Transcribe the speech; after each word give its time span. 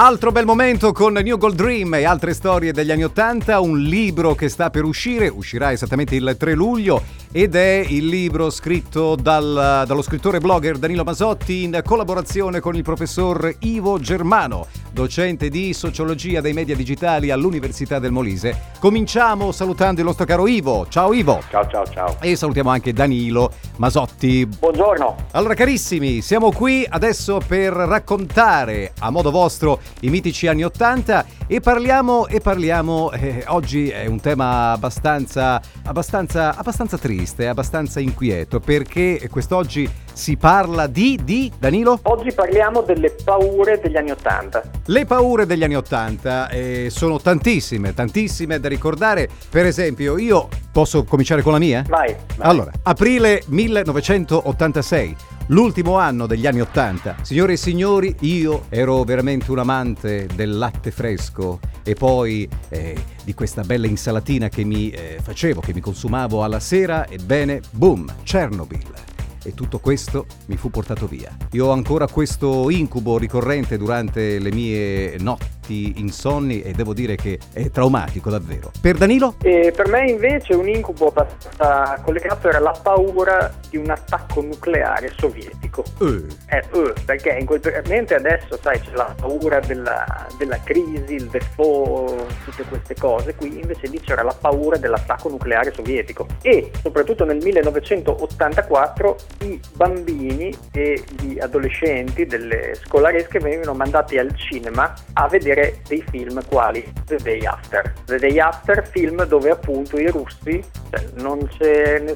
Altro 0.00 0.30
bel 0.30 0.44
momento 0.44 0.92
con 0.92 1.14
New 1.14 1.36
Gold 1.38 1.56
Dream 1.56 1.94
e 1.94 2.04
altre 2.04 2.32
storie 2.32 2.70
degli 2.70 2.92
anni 2.92 3.02
Ottanta, 3.02 3.58
un 3.58 3.80
libro 3.80 4.36
che 4.36 4.48
sta 4.48 4.70
per 4.70 4.84
uscire, 4.84 5.26
uscirà 5.26 5.72
esattamente 5.72 6.14
il 6.14 6.36
3 6.38 6.54
luglio 6.54 7.02
ed 7.32 7.56
è 7.56 7.84
il 7.86 8.06
libro 8.06 8.48
scritto 8.48 9.16
dal, 9.16 9.82
dallo 9.86 10.02
scrittore 10.02 10.38
blogger 10.38 10.78
Danilo 10.78 11.02
Masotti 11.02 11.64
in 11.64 11.80
collaborazione 11.84 12.60
con 12.60 12.76
il 12.76 12.84
professor 12.84 13.52
Ivo 13.58 13.98
Germano, 13.98 14.68
docente 14.92 15.48
di 15.48 15.72
sociologia 15.72 16.40
dei 16.40 16.52
media 16.52 16.76
digitali 16.76 17.32
all'Università 17.32 17.98
del 17.98 18.12
Molise. 18.12 18.66
Cominciamo 18.78 19.50
salutando 19.50 20.00
il 20.00 20.06
nostro 20.06 20.24
caro 20.24 20.46
Ivo. 20.46 20.86
Ciao 20.88 21.12
Ivo. 21.12 21.42
Ciao 21.50 21.66
ciao 21.68 21.84
ciao. 21.86 22.16
E 22.20 22.36
salutiamo 22.36 22.70
anche 22.70 22.92
Danilo 22.92 23.50
Masotti. 23.78 24.46
Buongiorno. 24.46 25.26
Allora 25.32 25.54
carissimi, 25.54 26.22
siamo 26.22 26.52
qui 26.52 26.86
adesso 26.88 27.40
per 27.44 27.72
raccontare 27.72 28.92
a 29.00 29.10
modo 29.10 29.32
vostro 29.32 29.80
i 30.00 30.10
mitici 30.10 30.46
anni 30.46 30.64
Ottanta 30.64 31.24
e 31.46 31.60
parliamo, 31.60 32.26
e 32.26 32.40
parliamo 32.40 33.10
eh, 33.12 33.44
oggi 33.48 33.88
è 33.88 34.06
un 34.06 34.20
tema 34.20 34.72
abbastanza, 34.72 35.60
abbastanza, 35.84 36.56
abbastanza 36.56 36.98
triste, 36.98 37.48
abbastanza 37.48 38.00
inquieto 38.00 38.60
perché 38.60 39.28
quest'oggi 39.30 39.88
si 40.12 40.36
parla 40.36 40.88
di, 40.88 41.18
di 41.22 41.50
Danilo? 41.58 42.00
Oggi 42.02 42.32
parliamo 42.32 42.82
delle 42.82 43.14
paure 43.24 43.78
degli 43.80 43.96
anni 43.96 44.10
Ottanta. 44.10 44.62
Le 44.86 45.04
paure 45.04 45.46
degli 45.46 45.62
anni 45.62 45.76
Ottanta 45.76 46.48
eh, 46.48 46.88
sono 46.90 47.20
tantissime, 47.20 47.94
tantissime 47.94 48.58
da 48.58 48.68
ricordare. 48.68 49.28
Per 49.48 49.64
esempio, 49.64 50.18
io 50.18 50.48
posso 50.72 51.04
cominciare 51.04 51.42
con 51.42 51.52
la 51.52 51.58
mia? 51.58 51.84
Vai. 51.86 52.14
vai. 52.36 52.48
Allora, 52.48 52.72
aprile 52.82 53.42
1986 53.46 55.37
l'ultimo 55.48 55.96
anno 55.98 56.26
degli 56.26 56.46
anni 56.46 56.60
Ottanta. 56.60 57.16
Signore 57.22 57.54
e 57.54 57.56
signori, 57.56 58.14
io 58.20 58.66
ero 58.68 59.02
veramente 59.04 59.50
un 59.50 59.58
amante 59.58 60.28
del 60.34 60.56
latte 60.56 60.90
fresco 60.90 61.60
e 61.82 61.94
poi 61.94 62.48
eh, 62.68 62.96
di 63.24 63.34
questa 63.34 63.62
bella 63.62 63.86
insalatina 63.86 64.48
che 64.48 64.64
mi 64.64 64.90
eh, 64.90 65.18
facevo, 65.22 65.60
che 65.60 65.74
mi 65.74 65.80
consumavo 65.80 66.42
alla 66.42 66.60
sera. 66.60 67.06
Ebbene, 67.08 67.60
boom, 67.70 68.06
Chernobyl 68.22 69.07
e 69.48 69.54
tutto 69.54 69.78
questo 69.78 70.26
mi 70.46 70.56
fu 70.56 70.70
portato 70.70 71.06
via. 71.06 71.34
Io 71.52 71.66
ho 71.66 71.72
ancora 71.72 72.06
questo 72.06 72.70
incubo 72.70 73.18
ricorrente 73.18 73.76
durante 73.76 74.38
le 74.38 74.52
mie 74.52 75.16
notti 75.18 75.94
insonni 75.96 76.62
e 76.62 76.72
devo 76.72 76.94
dire 76.94 77.16
che 77.16 77.38
è 77.52 77.70
traumatico 77.70 78.30
davvero. 78.30 78.70
Per 78.80 78.96
Danilo? 78.96 79.34
E 79.42 79.72
per 79.74 79.88
me 79.88 80.10
invece 80.10 80.54
un 80.54 80.68
incubo 80.68 81.08
abbastanza 81.08 82.00
collegato 82.02 82.48
era 82.48 82.58
la 82.58 82.78
paura 82.82 83.52
di 83.68 83.76
un 83.76 83.90
attacco 83.90 84.40
nucleare 84.40 85.12
sovietico. 85.16 85.84
Uh. 85.98 86.26
Eh, 86.46 86.64
uh, 86.72 86.92
perché 87.04 87.36
in 87.38 87.46
quel 87.46 87.60
mentre 87.86 88.16
adesso 88.16 88.58
sai 88.60 88.80
c'è 88.80 88.92
la 88.92 89.14
paura 89.18 89.60
della, 89.60 90.26
della 90.38 90.60
crisi, 90.62 91.14
il 91.14 91.26
default, 91.26 92.44
tutte 92.44 92.64
queste 92.64 92.94
cose, 92.94 93.34
qui 93.34 93.60
invece 93.60 93.88
lì 93.88 94.00
c'era 94.00 94.22
la 94.22 94.34
paura 94.38 94.76
dell'attacco 94.76 95.28
nucleare 95.28 95.72
sovietico 95.72 96.26
e 96.42 96.70
soprattutto 96.80 97.24
nel 97.24 97.38
1984 97.42 99.16
i 99.40 99.60
bambini 99.74 100.56
e 100.72 101.02
gli 101.20 101.38
adolescenti 101.38 102.26
delle 102.26 102.74
scolaresche 102.74 103.38
venivano 103.38 103.74
mandati 103.74 104.18
al 104.18 104.34
cinema 104.36 104.94
a 105.14 105.28
vedere 105.28 105.80
dei 105.86 106.04
film 106.08 106.40
quali 106.46 106.84
The 107.04 107.16
Day 107.16 107.44
After. 107.44 107.92
The 108.04 108.18
Day 108.18 108.38
After, 108.38 108.86
film 108.88 109.24
dove 109.24 109.50
appunto 109.50 109.98
i 109.98 110.08
russi 110.08 110.62
cioè, 110.90 111.04
non, 111.16 111.48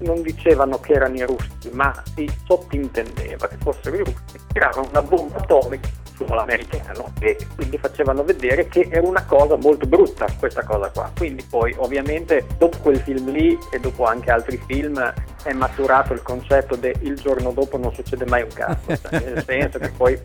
non, 0.00 0.22
dicevano 0.22 0.80
che 0.80 0.92
erano 0.94 1.16
i 1.16 1.24
russi, 1.24 1.70
ma 1.72 1.94
si 2.14 2.30
sottintendeva 2.46 3.48
che 3.48 3.56
fossero 3.58 3.96
i 3.96 4.04
russi, 4.04 4.38
tiravano 4.52 4.88
una 4.88 5.02
bomba 5.02 5.38
atomica 5.38 6.02
suolo 6.14 6.40
americano 6.40 7.12
e 7.20 7.36
quindi 7.54 7.76
facevano 7.78 8.22
vedere 8.22 8.68
che 8.68 8.88
era 8.90 9.06
una 9.06 9.24
cosa 9.24 9.56
molto 9.56 9.86
brutta 9.86 10.26
questa 10.38 10.62
cosa 10.64 10.88
qua. 10.90 11.10
Quindi 11.16 11.44
poi 11.48 11.74
ovviamente 11.78 12.46
dopo 12.56 12.78
quel 12.78 12.98
film 13.00 13.30
lì 13.30 13.58
e 13.72 13.78
dopo 13.80 14.04
anche 14.04 14.30
altri 14.30 14.60
film 14.66 15.12
è 15.44 15.52
maturato 15.52 16.12
il 16.12 16.22
concetto 16.22 16.74
del 16.74 16.94
il 17.00 17.16
giorno 17.16 17.52
dopo 17.52 17.76
non 17.76 17.92
succede 17.94 18.24
mai 18.26 18.42
un 18.42 18.48
cazzo, 18.52 18.96
cioè, 18.96 19.20
nel 19.24 19.44
senso 19.44 19.78
che 19.78 19.90
poi 19.90 20.18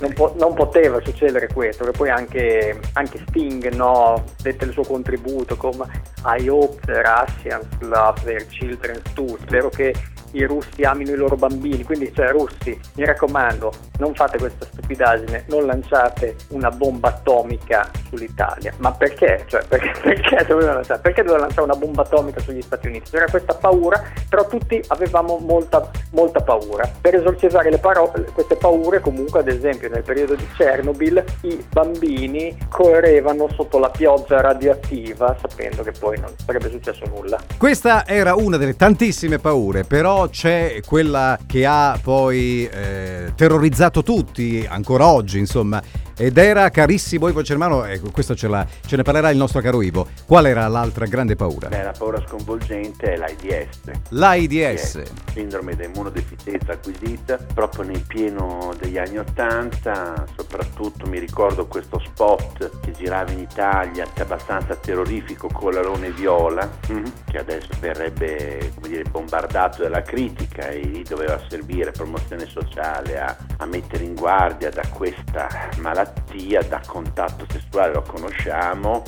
non, 0.00 0.12
po- 0.12 0.34
non, 0.38 0.54
poteva 0.54 1.00
succedere 1.02 1.48
questo, 1.48 1.84
che 1.84 1.92
poi 1.92 2.10
anche, 2.10 2.78
anche 2.94 3.24
Sting 3.28 3.72
no, 3.74 4.24
dette 4.42 4.64
il 4.64 4.72
suo 4.72 4.82
contributo 4.82 5.56
come 5.56 5.86
I 6.24 6.48
hope 6.48 6.80
the 6.84 7.02
Russians 7.02 7.66
love 7.80 8.20
their 8.24 8.46
children 8.48 9.00
too, 9.14 9.36
spero 9.40 9.68
che 9.68 9.94
i 10.32 10.44
russi 10.44 10.82
amino 10.82 11.12
i 11.12 11.16
loro 11.16 11.36
bambini, 11.36 11.84
quindi 11.84 12.12
cioè 12.14 12.30
russi, 12.30 12.78
mi 12.94 13.04
raccomando, 13.04 13.72
non 13.98 14.14
fate 14.14 14.38
questa 14.38 14.66
stupidaggine, 14.66 15.44
non 15.48 15.66
lanciate 15.66 16.36
una 16.48 16.70
bomba 16.70 17.08
atomica 17.08 17.90
sull'Italia. 18.08 18.72
Ma 18.78 18.92
perché? 18.92 19.44
Cioè, 19.46 19.64
perché, 19.66 19.92
perché, 20.00 20.44
dovevano 20.46 20.74
lanciare? 20.74 21.00
perché 21.00 21.22
dovevano 21.22 21.46
lanciare 21.46 21.70
una 21.70 21.76
bomba 21.76 22.02
atomica 22.02 22.40
sugli 22.40 22.62
Stati 22.62 22.88
Uniti? 22.88 23.10
C'era 23.10 23.26
questa 23.28 23.54
paura, 23.54 24.02
però 24.28 24.46
tutti 24.46 24.82
avevamo 24.88 25.38
molta, 25.38 25.90
molta 26.10 26.40
paura. 26.40 26.88
Per 27.00 27.14
esorcizzare 27.14 27.76
paro- 27.78 28.12
queste 28.32 28.56
paure, 28.56 29.00
comunque, 29.00 29.40
ad 29.40 29.48
esempio, 29.48 29.88
nel 29.88 30.02
periodo 30.02 30.34
di 30.34 30.46
Chernobyl, 30.56 31.24
i 31.42 31.64
bambini 31.72 32.56
correvano 32.68 33.48
sotto 33.54 33.78
la 33.78 33.90
pioggia 33.90 34.40
radioattiva, 34.40 35.36
sapendo 35.40 35.82
che 35.82 35.92
poi 35.92 36.18
non 36.18 36.32
sarebbe 36.44 36.70
successo 36.70 37.04
nulla. 37.06 37.38
Questa 37.56 38.06
era 38.06 38.34
una 38.34 38.56
delle 38.56 38.76
tantissime 38.76 39.38
paure, 39.38 39.84
però 39.84 40.25
c'è 40.28 40.80
quella 40.84 41.38
che 41.46 41.66
ha 41.66 41.98
poi 42.02 42.68
eh, 42.70 43.32
terrorizzato 43.34 44.02
tutti, 44.02 44.66
ancora 44.68 45.06
oggi, 45.06 45.38
insomma, 45.38 45.82
ed 46.18 46.38
era 46.38 46.70
carissimo 46.70 47.28
Ivo 47.28 47.42
Germano, 47.42 47.84
ecco, 47.84 48.10
questo 48.10 48.34
ce, 48.34 48.48
ce, 48.86 48.96
ne 48.96 49.02
parlerà 49.02 49.28
il 49.28 49.36
nostro 49.36 49.60
caro 49.60 49.82
Ivo. 49.82 50.08
Qual 50.24 50.46
era 50.46 50.66
l'altra 50.66 51.04
grande 51.04 51.36
paura? 51.36 51.68
Beh, 51.68 51.82
la 51.82 51.92
paura 51.92 52.22
sconvolgente 52.26 53.12
è 53.12 53.16
l'AIDS. 53.16 53.80
L'AIDS. 54.08 55.02
Sindrome 55.30 55.76
di 55.76 55.84
immunodeficienza 55.84 56.72
acquisita, 56.72 57.36
proprio 57.52 57.84
nel 57.84 58.02
pieno 58.06 58.72
degli 58.78 58.96
anni 58.96 59.18
Ottanta, 59.18 60.24
soprattutto 60.34 61.06
mi 61.06 61.18
ricordo 61.18 61.66
questo 61.66 61.98
spot 61.98 62.80
che 62.80 62.92
girava 62.92 63.30
in 63.32 63.40
Italia, 63.40 64.04
che 64.04 64.20
è 64.20 64.22
abbastanza 64.22 64.74
terrorifico, 64.74 65.48
con 65.48 65.74
l'alone 65.74 66.10
viola, 66.12 66.66
mm-hmm. 66.90 67.04
che 67.30 67.38
adesso 67.38 67.68
verrebbe 67.78 68.72
come 68.74 68.88
dire, 68.88 69.04
bombardato 69.10 69.82
dalla 69.82 70.00
critica 70.06 70.68
e 70.68 70.78
lì 70.78 71.02
doveva 71.02 71.38
servire 71.48 71.90
promozione 71.90 72.46
sociale 72.46 73.18
a, 73.18 73.36
a 73.58 73.66
mettere 73.66 74.04
in 74.04 74.14
guardia 74.14 74.70
da 74.70 74.88
questa 74.88 75.68
malattia 75.78 76.62
da 76.62 76.80
contatto 76.86 77.44
sessuale, 77.50 77.92
lo 77.92 78.02
conosciamo, 78.02 79.02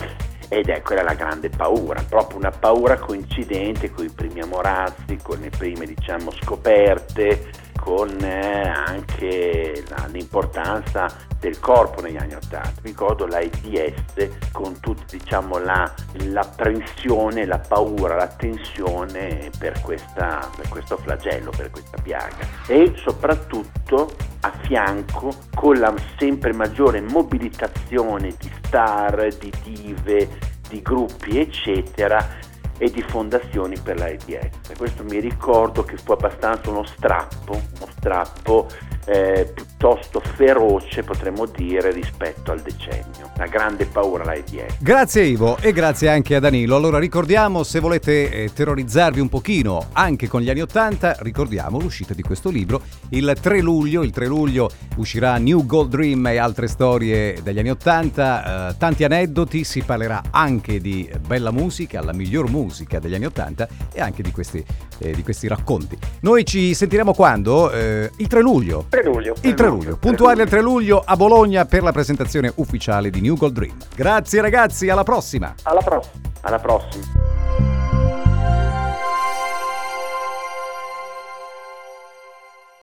ed 0.48 0.69
ecco 0.69 0.92
era 0.92 1.03
la 1.03 1.14
grande 1.14 1.48
paura, 1.48 2.03
proprio 2.06 2.38
una 2.38 2.50
paura 2.50 2.98
coincidente 2.98 3.91
con 3.91 4.04
i 4.04 4.10
primi 4.10 4.41
amorazzi, 4.41 5.16
con 5.22 5.38
le 5.41 5.50
prime 5.50 5.86
diciamo 5.86 6.31
scoperte, 6.32 7.50
con 7.88 8.22
eh, 8.22 8.69
anche 8.69 9.82
l'importanza 10.12 11.06
del 11.41 11.59
corpo 11.59 12.03
negli 12.03 12.19
anni 12.19 12.34
Ottanta. 12.34 12.82
Ricordo 12.82 13.26
l'AIDS 13.26 14.50
con 14.53 14.78
tutta 14.78 15.04
diciamo, 15.10 15.56
la, 15.56 15.91
l'apprensione, 16.25 17.47
la 17.47 17.59
paura, 17.59 18.15
la 18.15 18.27
tensione 18.27 19.50
per, 19.59 19.81
questa, 19.81 20.50
per 20.54 20.69
questo 20.69 20.98
flagello, 20.98 21.50
per 21.56 21.71
questa 21.71 21.97
piaga 22.03 22.47
e 22.66 22.93
soprattutto 23.03 24.15
a 24.41 24.53
fianco 24.60 25.34
con 25.54 25.78
la 25.78 25.94
sempre 26.19 26.53
maggiore 26.53 27.00
mobilitazione 27.00 28.34
di 28.38 28.53
star, 28.65 29.28
di 29.38 29.50
dive, 29.65 30.28
di 30.69 30.82
gruppi 30.82 31.38
eccetera 31.38 32.48
e 32.78 32.91
di 32.91 33.03
fondazioni 33.03 33.77
per 33.78 33.99
l'AIDS. 33.99 34.72
Questo 34.77 35.05
mi 35.05 35.21
ricordo 35.21 35.83
che 35.84 35.97
fu 35.97 36.12
abbastanza 36.12 36.71
uno 36.71 36.84
strappo, 36.84 37.53
uno 37.53 37.89
strappo 37.97 38.69
eh, 39.09 39.51
piuttosto 39.55 40.21
feroce, 40.21 41.03
potremmo 41.03 41.47
dire, 41.47 41.91
rispetto 41.93 42.53
al 42.53 42.61
decennio. 42.61 43.31
Una 43.37 43.47
grande 43.47 43.87
paura 43.87 44.25
l'AIDS. 44.25 44.77
Grazie 44.81 45.22
Ivo 45.22 45.57
e 45.59 45.72
grazie 45.72 46.10
anche 46.10 46.34
a 46.34 46.41
Danilo. 46.41 46.77
Allora 46.77 46.99
ricordiamo, 46.99 47.63
se 47.63 47.81
volete 47.81 48.31
eh, 48.31 48.53
terrorizzarvi 48.53 49.21
un 49.21 49.28
pochino 49.28 49.87
anche 49.93 50.28
con 50.28 50.43
gli 50.43 50.51
anni 50.51 50.60
Ottanta, 50.60 51.16
ricordiamo 51.21 51.78
l'uscita 51.78 52.13
di 52.13 52.22
questo 52.22 52.51
libro 52.51 52.83
il 53.10 53.34
3 53.41 53.60
luglio. 53.60 54.03
Il 54.03 54.10
3 54.10 54.27
luglio 54.27 54.71
uscirà 54.97 55.39
New 55.39 55.65
Gold 55.65 55.91
Dream 55.91 56.27
e 56.27 56.37
altre 56.37 56.66
storie 56.66 57.41
degli 57.43 57.59
anni 57.59 57.71
Ottanta, 57.71 58.71
eh, 58.71 58.77
tanti 58.77 59.04
aneddoti, 59.04 59.65
si 59.65 59.83
parlerà 59.83 60.22
anche 60.31 60.81
di 60.81 61.09
bella 61.27 61.51
musica, 61.51 62.03
la 62.03 62.13
miglior 62.13 62.51
musica 62.51 62.99
degli 62.99 63.15
anni 63.15 63.27
Ottanta 63.27 63.66
e 63.93 64.01
anche 64.01 64.22
di 64.22 64.33
questi, 64.33 64.63
eh, 64.99 65.13
di 65.13 65.22
questi 65.22 65.49
racconti. 65.49 65.97
Noi 66.21 66.45
ci 66.45 66.75
sentiremo 66.75 67.15
quando? 67.15 67.71
Eh, 67.71 68.11
il 68.16 68.27
3 68.27 68.41
luglio. 68.43 68.87
3 69.00 69.03
luglio. 69.04 69.34
Il 69.42 69.54
3 69.54 69.66
luglio. 69.66 69.97
Puntuale 69.97 70.42
il 70.42 70.48
3 70.48 70.60
luglio 70.60 71.03
a 71.04 71.16
Bologna 71.16 71.65
per 71.65 71.83
la 71.83 71.92
presentazione 71.92 72.53
ufficiale 72.56 73.10
di 73.10 73.21
New 73.21 73.36
Gold 73.36 73.54
Dream. 73.54 73.77
Grazie 73.95 74.41
ragazzi, 74.41 74.89
alla 74.89 75.04
prossima. 75.04 75.54
Alla 75.62 75.80
prossima. 75.80 76.21
Alla 76.41 76.59
prossima. 76.59 77.28